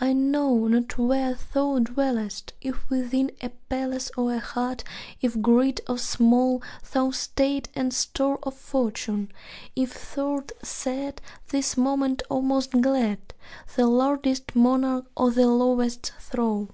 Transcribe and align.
I 0.00 0.12
know 0.12 0.66
not 0.66 0.98
where 0.98 1.38
thou 1.54 1.78
dwellest: 1.78 2.52
if 2.60 2.90
within 2.90 3.30
A 3.40 3.50
palace 3.68 4.10
or 4.16 4.34
a 4.34 4.40
hut; 4.40 4.82
if 5.20 5.40
great 5.40 5.78
or 5.88 5.98
small 5.98 6.60
Thy 6.92 7.10
state 7.10 7.68
and 7.72 7.94
store 7.94 8.40
of 8.42 8.56
fortune; 8.56 9.30
if 9.76 10.16
thou 10.16 10.38
'rt 10.38 10.50
sad 10.66 11.20
This 11.50 11.76
moment, 11.76 12.24
or 12.28 12.42
most 12.42 12.72
glad; 12.80 13.20
The 13.76 13.86
lordliest 13.86 14.56
monarch 14.56 15.06
or 15.16 15.30
the 15.30 15.46
lowest 15.46 16.12
thrall. 16.18 16.70